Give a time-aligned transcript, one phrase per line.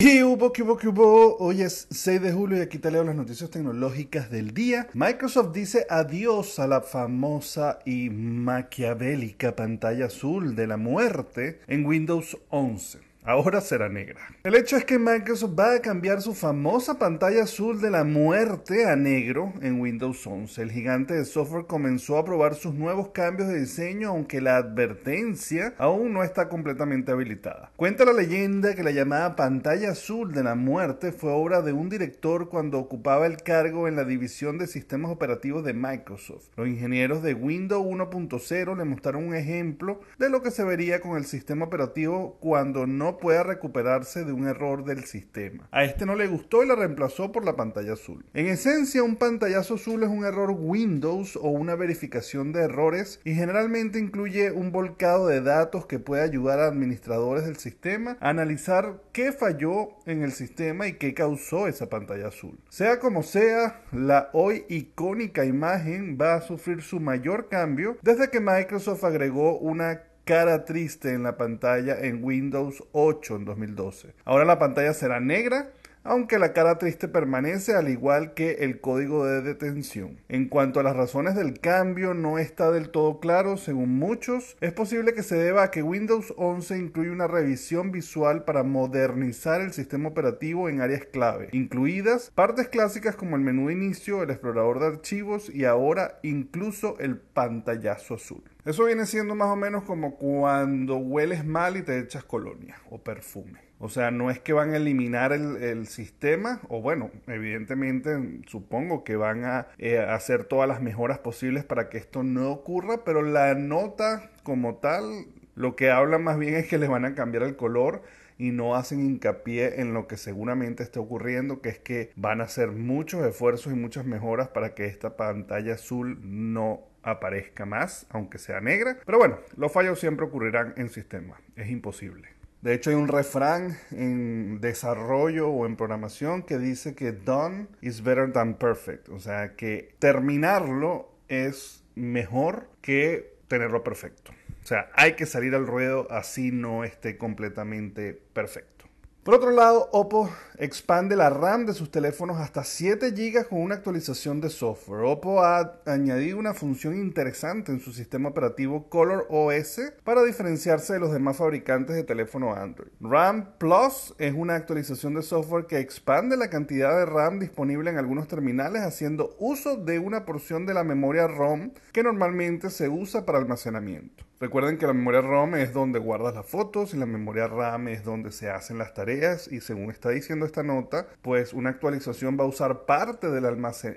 [0.00, 1.36] Y hubo, que hubo, que hubo.
[1.38, 4.86] Hoy es 6 de julio y aquí te leo las noticias tecnológicas del día.
[4.94, 12.38] Microsoft dice adiós a la famosa y maquiavélica pantalla azul de la muerte en Windows
[12.50, 14.20] 11 ahora será negra.
[14.42, 18.86] El hecho es que Microsoft va a cambiar su famosa pantalla azul de la muerte
[18.86, 20.62] a negro en Windows 11.
[20.62, 25.74] El gigante de software comenzó a probar sus nuevos cambios de diseño, aunque la advertencia
[25.78, 27.70] aún no está completamente habilitada.
[27.76, 31.88] Cuenta la leyenda que la llamada pantalla azul de la muerte fue obra de un
[31.88, 36.48] director cuando ocupaba el cargo en la división de sistemas operativos de Microsoft.
[36.56, 41.16] Los ingenieros de Windows 1.0 le mostraron un ejemplo de lo que se vería con
[41.16, 45.68] el sistema operativo cuando no pueda recuperarse de un error del sistema.
[45.70, 48.24] A este no le gustó y la reemplazó por la pantalla azul.
[48.34, 53.34] En esencia, un pantallazo azul es un error Windows o una verificación de errores y
[53.34, 59.02] generalmente incluye un volcado de datos que puede ayudar a administradores del sistema a analizar
[59.12, 62.58] qué falló en el sistema y qué causó esa pantalla azul.
[62.68, 68.40] Sea como sea, la hoy icónica imagen va a sufrir su mayor cambio desde que
[68.40, 74.14] Microsoft agregó una cara triste en la pantalla en Windows 8 en 2012.
[74.26, 75.70] Ahora la pantalla será negra
[76.08, 80.18] aunque la cara triste permanece al igual que el código de detención.
[80.28, 84.56] En cuanto a las razones del cambio, no está del todo claro, según muchos.
[84.60, 89.60] Es posible que se deba a que Windows 11 incluye una revisión visual para modernizar
[89.60, 94.30] el sistema operativo en áreas clave, incluidas partes clásicas como el menú de inicio, el
[94.30, 98.42] explorador de archivos y ahora incluso el pantallazo azul.
[98.64, 102.98] Eso viene siendo más o menos como cuando hueles mal y te echas colonia o
[102.98, 103.67] perfume.
[103.80, 109.16] O sea, no es que van a eliminar el, sistema, o bueno, evidentemente supongo que
[109.16, 113.54] van a eh, hacer todas las mejoras posibles para que esto no ocurra, pero la
[113.54, 117.56] nota como tal, lo que habla más bien es que les van a cambiar el
[117.56, 118.02] color
[118.38, 122.44] y no hacen hincapié en lo que seguramente está ocurriendo, que es que van a
[122.44, 128.38] hacer muchos esfuerzos y muchas mejoras para que esta pantalla azul no aparezca más, aunque
[128.38, 128.98] sea negra.
[129.04, 132.37] Pero bueno, los fallos siempre ocurrirán en sistema, es imposible.
[132.60, 138.02] De hecho, hay un refrán en desarrollo o en programación que dice que done is
[138.02, 139.08] better than perfect.
[139.10, 144.32] O sea, que terminarlo es mejor que tenerlo perfecto.
[144.62, 148.86] O sea, hay que salir al ruedo así no esté completamente perfecto.
[149.22, 153.74] Por otro lado, Oppo expande la RAM de sus teléfonos hasta 7 GB con una
[153.74, 155.04] actualización de software.
[155.04, 161.00] Oppo ha añadido una función interesante en su sistema operativo Color OS para diferenciarse de
[161.00, 162.90] los demás fabricantes de teléfono Android.
[163.00, 167.98] RAM Plus es una actualización de software que expande la cantidad de RAM disponible en
[167.98, 173.26] algunos terminales haciendo uso de una porción de la memoria ROM que normalmente se usa
[173.26, 174.24] para almacenamiento.
[174.40, 178.04] Recuerden que la memoria ROM es donde guardas las fotos y la memoria RAM es
[178.04, 179.17] donde se hacen las tareas
[179.50, 183.44] y según está diciendo esta nota, pues una actualización va a usar parte del,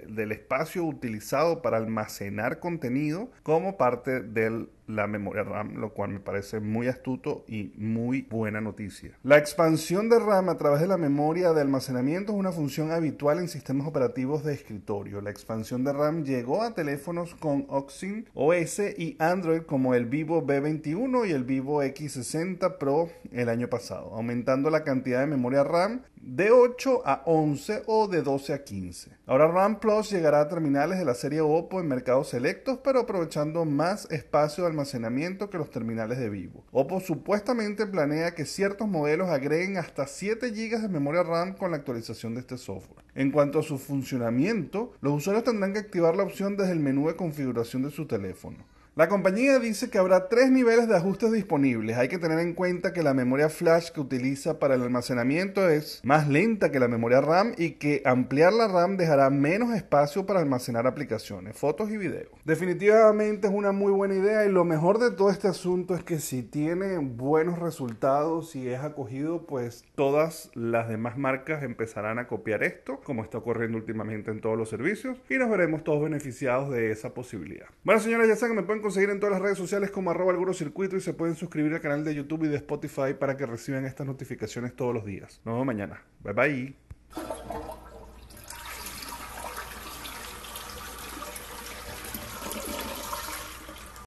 [0.07, 6.19] del espacio utilizado para almacenar contenido como parte del la memoria RAM, lo cual me
[6.19, 9.18] parece muy astuto y muy buena noticia.
[9.24, 13.40] La expansión de RAM a través de la memoria de almacenamiento es una función habitual
[13.40, 15.22] en sistemas operativos de escritorio.
[15.22, 20.46] La expansión de RAM llegó a teléfonos con Oxygen OS y Android como el Vivo
[20.46, 26.01] B21 y el Vivo X60 Pro el año pasado, aumentando la cantidad de memoria RAM
[26.23, 29.17] de 8 a 11 o de 12 a 15.
[29.25, 33.65] Ahora RAM Plus llegará a terminales de la serie Oppo en mercados selectos, pero aprovechando
[33.65, 36.63] más espacio de almacenamiento que los terminales de Vivo.
[36.71, 41.77] Oppo supuestamente planea que ciertos modelos agreguen hasta 7 GB de memoria RAM con la
[41.77, 43.03] actualización de este software.
[43.15, 47.07] En cuanto a su funcionamiento, los usuarios tendrán que activar la opción desde el menú
[47.07, 48.57] de configuración de su teléfono.
[48.94, 51.97] La compañía dice que habrá tres niveles de ajustes disponibles.
[51.97, 56.02] Hay que tener en cuenta que la memoria flash que utiliza para el almacenamiento es
[56.03, 60.41] más lenta que la memoria RAM y que ampliar la RAM dejará menos espacio para
[60.41, 62.34] almacenar aplicaciones, fotos y videos.
[62.44, 66.19] Definitivamente es una muy buena idea y lo mejor de todo este asunto es que
[66.19, 72.62] si tiene buenos resultados y es acogido, pues todas las demás marcas empezarán a copiar
[72.62, 76.92] esto, como está ocurriendo últimamente en todos los servicios, y nos veremos todos beneficiados de
[76.92, 77.68] esa posibilidad.
[77.86, 80.95] Bueno, señores, ya saben que me conseguir en todas las redes sociales como arroba circuito
[80.95, 84.07] y se pueden suscribir al canal de YouTube y de Spotify para que reciban estas
[84.07, 85.42] notificaciones todos los días.
[85.45, 86.01] Nos vemos mañana.
[86.24, 86.81] Bye bye.